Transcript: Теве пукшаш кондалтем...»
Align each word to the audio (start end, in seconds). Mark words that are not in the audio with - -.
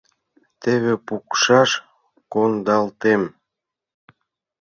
Теве 0.61 0.93
пукшаш 1.05 1.69
кондалтем...» 2.33 3.23